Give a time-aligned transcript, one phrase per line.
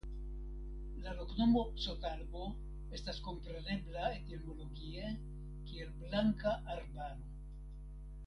[1.01, 2.45] La loknomo "Sotalbo"
[2.99, 5.13] estas komprenebla etimologie
[5.69, 7.29] kiel Blanka Arbaro.